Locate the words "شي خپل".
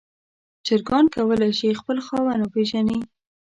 1.59-1.97